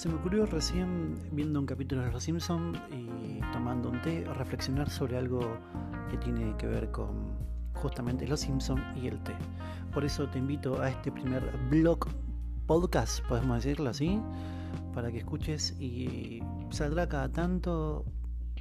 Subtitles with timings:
[0.00, 4.88] Se me ocurrió recién viendo un capítulo de Los Simpsons y tomando un té reflexionar
[4.88, 5.58] sobre algo
[6.10, 7.36] que tiene que ver con
[7.74, 9.34] justamente Los Simpsons y el té.
[9.92, 12.06] Por eso te invito a este primer blog
[12.66, 14.18] podcast, podemos decirlo así,
[14.94, 18.06] para que escuches y saldrá cada tanto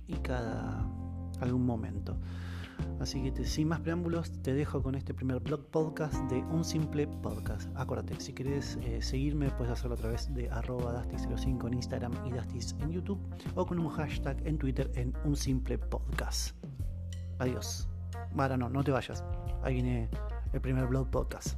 [0.08, 0.86] y cada
[1.40, 2.18] algún momento.
[3.00, 7.08] Así que sin más preámbulos, te dejo con este primer blog podcast de Un Simple
[7.08, 7.70] Podcast.
[7.76, 12.32] Acuérdate, si quieres eh, seguirme, puedes hacerlo a través de arroba Dastis05 en Instagram y
[12.32, 13.20] Dastis en YouTube
[13.56, 16.56] o con un hashtag en Twitter en Un Simple Podcast.
[17.38, 17.88] Adiós.
[18.38, 19.24] Ahora no, no te vayas.
[19.64, 20.10] Ahí viene
[20.52, 21.58] el primer blog podcast.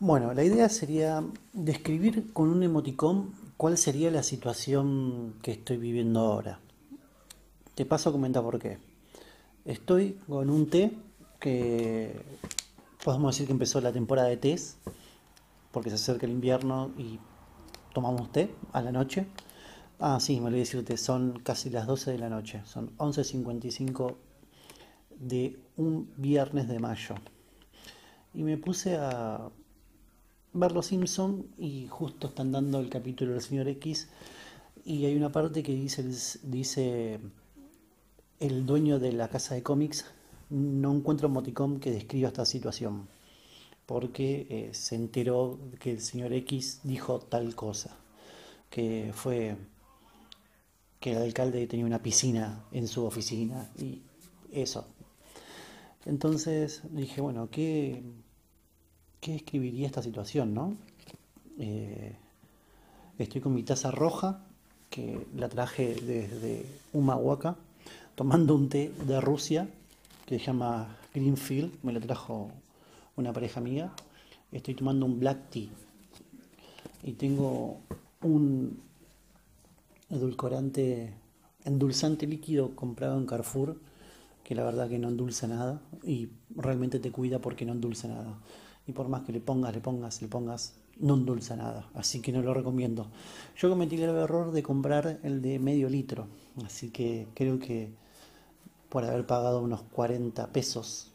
[0.00, 1.22] Bueno, la idea sería
[1.52, 6.58] describir con un emoticón cuál sería la situación que estoy viviendo ahora.
[7.76, 8.78] Te paso a comentar por qué.
[9.64, 10.90] Estoy con un té
[11.38, 12.20] que
[13.04, 14.78] podemos decir que empezó la temporada de tés,
[15.70, 17.20] porque se acerca el invierno y
[17.94, 19.28] tomamos té a la noche.
[20.00, 24.16] Ah, sí, me olvidé decirte, son casi las 12 de la noche, son 11.55
[25.20, 27.14] de un viernes de mayo.
[28.34, 29.50] Y me puse a
[30.52, 34.08] ver Simpson y justo están dando el capítulo del señor X
[34.84, 36.04] y hay una parte que dice,
[36.42, 37.20] dice
[38.38, 40.04] el dueño de la casa de cómics
[40.50, 43.08] no encuentra un moticón que describa esta situación
[43.86, 47.96] porque eh, se enteró que el señor X dijo tal cosa
[48.68, 49.56] que fue
[51.00, 54.02] que el alcalde tenía una piscina en su oficina y
[54.52, 54.86] eso.
[56.04, 58.02] Entonces dije bueno qué
[59.22, 60.76] ¿qué escribiría esta situación, no?
[61.56, 62.12] Eh,
[63.18, 64.44] estoy con mi taza roja,
[64.90, 67.56] que la traje desde Humahuaca,
[68.16, 69.68] tomando un té de Rusia,
[70.26, 72.50] que se llama Greenfield, me lo trajo
[73.16, 73.92] una pareja mía.
[74.50, 75.68] Estoy tomando un black tea
[77.04, 77.78] y tengo
[78.22, 78.80] un
[80.10, 81.14] edulcorante,
[81.64, 83.78] endulzante líquido comprado en Carrefour,
[84.42, 88.36] que la verdad que no endulza nada y realmente te cuida porque no endulza nada
[88.86, 92.32] y por más que le pongas, le pongas, le pongas, no endulza nada, así que
[92.32, 93.06] no lo recomiendo.
[93.56, 96.26] Yo cometí el error de comprar el de medio litro,
[96.64, 97.92] así que creo que
[98.88, 101.12] por haber pagado unos 40 pesos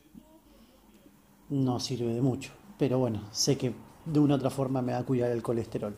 [1.50, 3.73] no sirve de mucho, pero bueno, sé que
[4.06, 5.95] de una u otra forma me va a cuidar el colesterol.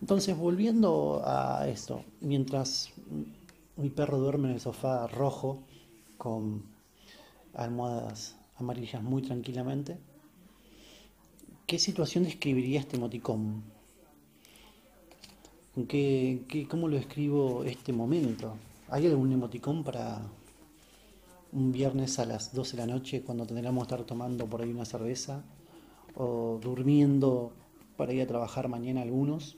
[0.00, 2.90] Entonces, volviendo a esto, mientras
[3.76, 5.62] mi perro duerme en el sofá rojo
[6.18, 6.64] con
[7.54, 9.98] almohadas amarillas muy tranquilamente,
[11.66, 13.64] ¿Qué situación describiría este emoticón?
[15.88, 18.54] ¿Qué, qué, cómo lo escribo este momento?
[18.88, 20.22] ¿Hay algún emoticón para
[21.50, 24.70] un viernes a las 12 de la noche cuando tendríamos que estar tomando por ahí
[24.70, 25.42] una cerveza?
[26.14, 27.50] ¿O durmiendo
[27.96, 29.56] para ir a trabajar mañana algunos?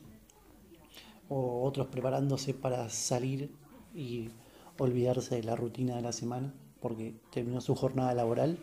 [1.29, 3.51] ¿O otros preparándose para salir
[3.95, 4.31] y
[4.79, 8.59] olvidarse de la rutina de la semana porque terminó su jornada laboral?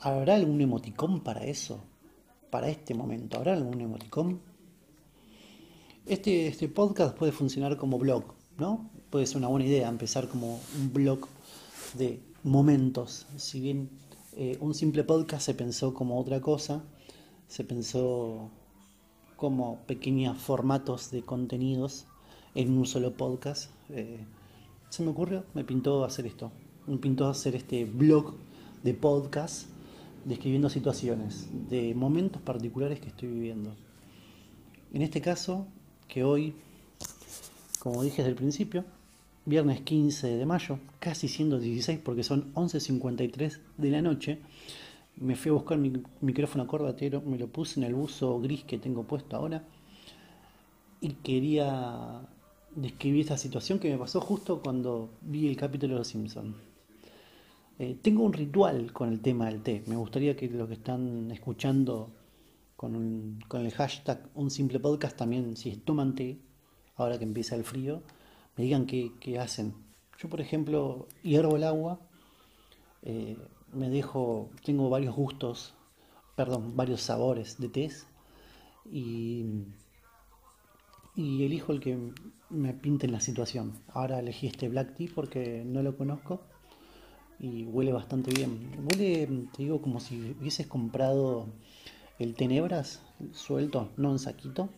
[0.00, 1.80] ¿Habrá algún emoticón para eso?
[2.50, 4.40] Para este momento, ¿habrá algún emoticón?
[6.06, 8.22] Este, este podcast puede funcionar como blog,
[8.58, 8.88] ¿no?
[9.10, 11.26] Puede ser una buena idea empezar como un blog
[11.94, 13.26] de momentos.
[13.38, 13.90] Si bien
[14.36, 16.84] eh, un simple podcast se pensó como otra cosa,
[17.48, 18.50] se pensó
[19.34, 22.06] como pequeños formatos de contenidos
[22.54, 23.72] en un solo podcast.
[23.90, 24.24] Eh,
[24.90, 26.52] se me ocurrió, me pintó hacer esto.
[26.86, 28.36] Me pintó hacer este blog
[28.84, 29.66] de podcast
[30.24, 33.74] describiendo situaciones, de momentos particulares que estoy viviendo.
[34.92, 35.66] En este caso,
[36.08, 36.54] que hoy,
[37.78, 38.84] como dije desde el principio,
[39.44, 44.38] viernes 15 de mayo, casi siendo 16 porque son 11.53 de la noche,
[45.16, 48.78] me fui a buscar mi micrófono corbatero, me lo puse en el buzo gris que
[48.78, 49.64] tengo puesto ahora
[51.00, 52.20] y quería
[52.74, 56.54] describir esta situación que me pasó justo cuando vi el capítulo de Los Simpsons.
[57.80, 59.84] Eh, tengo un ritual con el tema del té.
[59.86, 62.12] Me gustaría que los que están escuchando
[62.74, 66.40] con, el hashtag un simple podcast también, si toman té,
[66.96, 68.02] ahora que empieza el frío,
[68.56, 69.74] me digan qué, hacen.
[70.18, 72.00] Yo, por ejemplo, hiervo el agua,
[73.02, 73.36] eh,
[73.72, 75.74] me dejo, tengo varios gustos,
[76.34, 77.90] perdón, varios sabores de té
[78.90, 79.44] y,
[81.14, 82.12] y elijo el que
[82.50, 83.74] me pinte en la situación.
[83.86, 86.42] Ahora elegí este black tea porque no lo conozco
[87.38, 88.70] y huele bastante bien.
[88.84, 91.46] Huele, te digo, como si hubieses comprado
[92.18, 93.02] el Tenebras
[93.32, 94.70] suelto, no en saquito,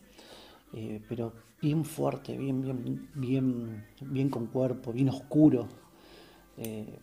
[0.73, 5.69] eh, pero bien fuerte, bien, bien, bien, bien con cuerpo, bien oscuro.
[6.59, 6.99] Eh,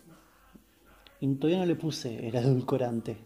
[1.19, 3.18] Y todavía no le puse el edulcorante.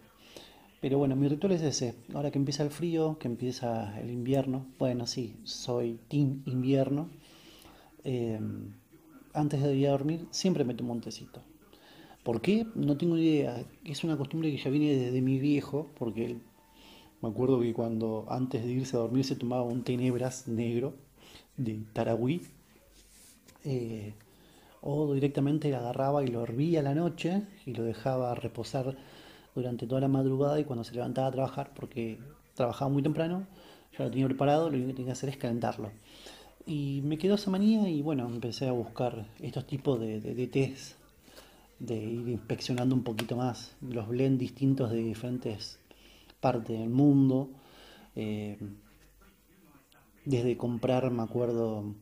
[0.81, 1.95] Pero bueno, mi ritual es ese.
[2.13, 4.65] Ahora que empieza el frío, que empieza el invierno.
[4.79, 7.09] Bueno, sí, soy team invierno.
[8.03, 8.39] Eh,
[9.33, 11.41] antes de ir a dormir, siempre me tomo un tecito.
[12.23, 12.67] ¿Por qué?
[12.75, 13.65] No tengo idea.
[13.83, 16.37] Es una costumbre que ya viene desde mi viejo, porque
[17.21, 20.93] me acuerdo que cuando antes de irse a dormir se tomaba un tenebras negro
[21.57, 22.41] de Tarahui.
[23.63, 24.13] Eh,
[24.81, 28.97] o directamente lo agarraba y lo hervía a la noche y lo dejaba reposar
[29.55, 32.19] durante toda la madrugada y cuando se levantaba a trabajar, porque
[32.55, 33.45] trabajaba muy temprano,
[33.97, 35.91] ya lo tenía preparado, lo único que tenía que hacer es calentarlo.
[36.65, 40.95] Y me quedó esa manía y bueno, empecé a buscar estos tipos de, de, tés,
[41.81, 45.79] de ir inspeccionando un poquito más los blends distintos de diferentes
[46.39, 47.49] partes del mundo.
[48.15, 48.57] Eh,
[50.23, 51.95] desde comprar, me acuerdo,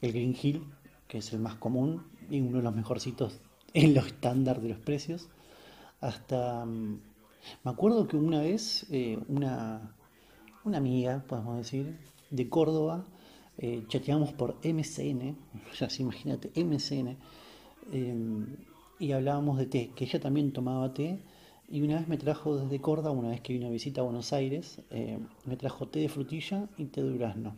[0.00, 0.62] el Green Hill,
[1.08, 3.40] que es el más común y uno de los mejorcitos
[3.74, 5.28] en los estándares de los precios,
[6.00, 6.64] hasta...
[6.64, 7.00] Mm,
[7.64, 9.96] me acuerdo que una vez eh, una,
[10.64, 11.98] una amiga, podemos decir,
[12.30, 13.04] de Córdoba,
[13.56, 15.36] eh, chateamos por MCN,
[15.78, 17.16] ya se imagínate, MCN,
[18.98, 21.18] y hablábamos de té, que ella también tomaba té,
[21.68, 24.32] y una vez me trajo desde Córdoba, una vez que vino a visita a Buenos
[24.32, 27.56] Aires, eh, me trajo té de frutilla y té de durazno,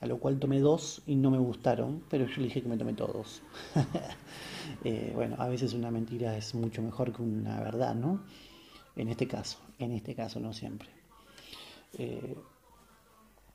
[0.00, 2.76] a lo cual tomé dos y no me gustaron, pero yo le dije que me
[2.76, 3.42] tomé todos.
[4.84, 8.22] Eh, bueno, a veces una mentira es mucho mejor que una verdad, ¿no?
[8.94, 10.88] En este caso, en este caso no siempre.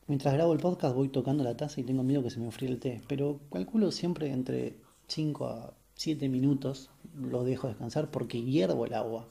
[0.07, 2.69] Mientras grabo el podcast voy tocando la taza y tengo miedo que se me enfríe
[2.69, 4.77] el té, pero calculo siempre entre
[5.07, 9.28] 5 a 7 minutos lo dejo descansar porque hiervo el agua.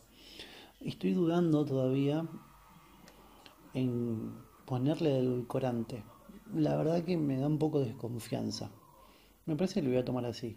[0.81, 2.27] Estoy dudando todavía
[3.73, 4.33] en
[4.65, 6.03] ponerle el corante.
[6.53, 8.71] La verdad que me da un poco de desconfianza.
[9.47, 10.57] Me parece que lo voy a tomar así.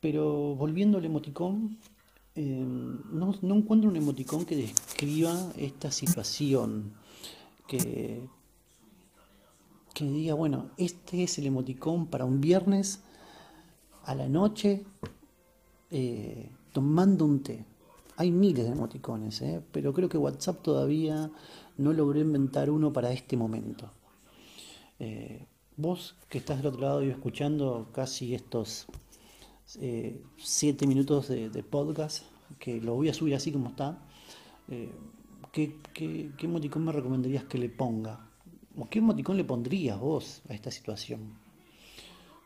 [0.00, 1.78] Pero volviendo al emoticón,
[2.34, 6.92] eh, no, no encuentro un emoticón que describa esta situación
[7.68, 8.26] que,
[9.94, 13.00] que diga, bueno, este es el emoticón para un viernes
[14.04, 14.84] a la noche
[15.90, 17.64] eh, tomando un té.
[18.16, 21.30] Hay miles de emoticones, eh, pero creo que WhatsApp todavía
[21.78, 23.90] no logró inventar uno para este momento.
[24.98, 25.46] Eh,
[25.76, 28.86] vos que estás del otro lado y escuchando casi estos
[30.36, 32.24] siete minutos de, podcast,
[32.58, 34.02] que lo voy a subir así como está,
[35.52, 38.28] ¿qué, qué, qué emoticón me recomendarías que le ponga?
[38.90, 41.38] ¿Qué emoticón le pondrías vos a esta situación?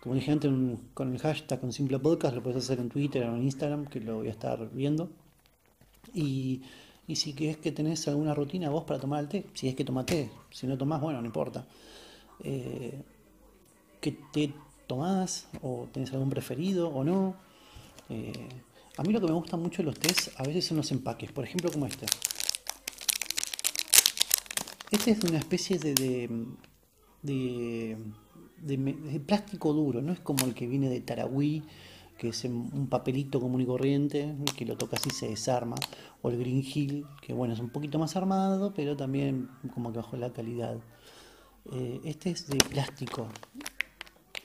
[0.05, 0.53] Como dije antes,
[0.93, 4.01] con el hashtag con simple podcast lo puedes hacer en Twitter o en Instagram, que
[4.01, 5.09] lo voy a estar viendo.
[6.13, 6.63] Y,
[7.15, 10.05] si es que tenés alguna rutina vos para tomar el té, si es que tomás
[10.05, 11.67] té, si no tomás, bueno, no importa.
[12.41, 13.01] Eh,
[14.03, 14.53] ¿Qué té
[14.87, 15.49] tomás?
[15.63, 17.37] ¿O tenés algún preferido o no?
[18.11, 18.49] Eh,
[18.99, 21.45] a mí lo que me gusta mucho los tés a veces son los empaques, por
[21.45, 22.05] ejemplo como este.
[24.91, 26.29] Este es una especie de,
[27.23, 27.97] de,
[29.27, 31.63] plástico duro, no es como el que viene de Tarahui,
[32.19, 35.77] que es un papelito común y corriente, que lo tocas y se desarma,
[36.23, 39.99] o el Green Hill, que bueno, es un poquito más armado, pero también como que
[39.99, 40.79] bajó la calidad.
[41.73, 43.29] Eh, este es de plástico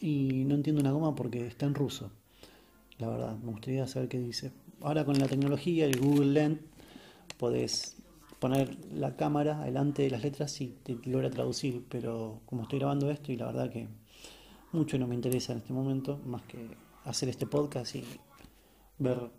[0.02, 2.12] y no entiendo una goma porque está en ruso,
[2.98, 4.52] la verdad, me gustaría saber qué dice.
[4.82, 6.60] Ahora con la tecnología, el Google Lens,
[7.38, 7.96] podés
[8.40, 13.12] poner la cámara delante de las letras y te logra traducir, pero como estoy grabando
[13.12, 13.88] esto y la verdad que
[14.72, 16.70] mucho no me interesa en este momento, más que
[17.04, 18.04] hacer este podcast y
[18.98, 19.30] ver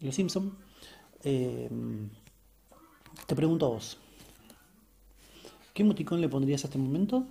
[0.00, 0.52] Los Simpsons,
[1.24, 1.68] eh,
[3.26, 3.98] te pregunto a vos,
[5.74, 7.26] ¿qué emoticón le pondrías a este momento?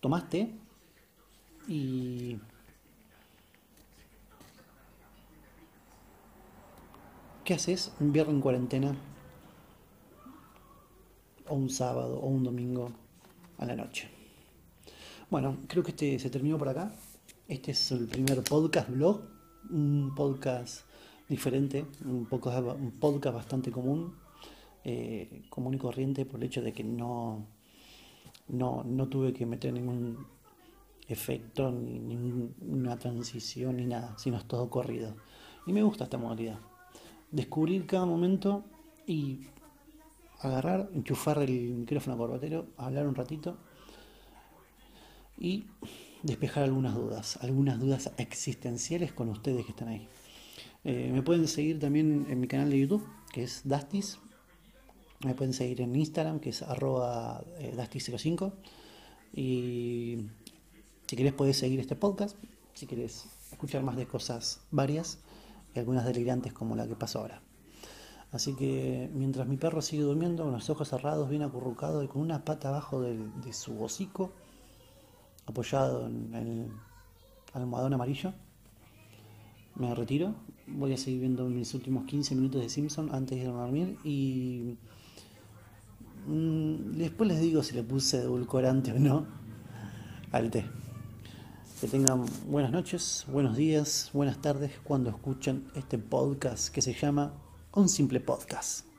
[0.00, 0.54] ¿Tomaste?
[1.68, 2.38] Y...
[7.44, 8.96] ¿Qué haces un viernes en cuarentena
[11.48, 12.90] o un sábado o un domingo
[13.58, 14.08] a la noche.
[15.30, 16.92] Bueno, creo que este se terminó por acá.
[17.48, 19.22] Este es el primer podcast blog,
[19.70, 20.82] un podcast
[21.28, 24.14] diferente, un podcast, un podcast bastante común,
[24.84, 27.46] eh, común y corriente por el hecho de que no,
[28.48, 30.26] no, no tuve que meter ningún
[31.08, 35.16] efecto, ni ninguna transición, ni nada, sino es todo corrido.
[35.66, 36.58] Y me gusta esta modalidad.
[37.30, 38.64] Descubrir cada momento
[39.06, 39.46] y
[40.44, 43.56] agarrar, enchufar el micrófono corbatero, hablar un ratito
[45.38, 45.66] y
[46.22, 50.08] despejar algunas dudas, algunas dudas existenciales con ustedes que están ahí.
[50.84, 54.18] Eh, me pueden seguir también en mi canal de YouTube, que es Dastis.
[55.24, 58.52] Me pueden seguir en Instagram, que es arroba eh, Dastis05.
[59.34, 60.26] Y
[61.06, 62.36] si querés podés seguir este podcast,
[62.74, 65.18] si querés escuchar más de cosas varias
[65.74, 67.40] y algunas delirantes como la que pasó ahora.
[68.34, 72.20] Así que mientras mi perro sigue durmiendo con los ojos cerrados, bien acurrucado y con
[72.20, 74.32] una pata abajo de, su hocico,
[75.46, 76.68] apoyado en el
[77.52, 78.32] almohadón amarillo,
[79.76, 80.34] me retiro.
[80.66, 84.78] Voy a seguir viendo mis últimos 15 minutos de Simpson antes de dormir y
[86.26, 89.26] mm, después les digo si le puse edulcorante o no
[90.32, 90.64] al té.
[91.80, 97.43] Que tengan buenas noches, buenos días, buenas tardes cuando escuchen este podcast que se llama
[97.76, 98.93] Un simple podcast.